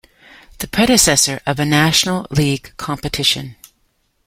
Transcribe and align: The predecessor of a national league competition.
The 0.57 0.67
predecessor 0.67 1.41
of 1.45 1.59
a 1.59 1.63
national 1.63 2.25
league 2.31 2.73
competition. 2.77 3.55